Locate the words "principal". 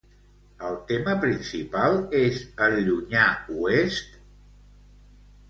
1.25-1.99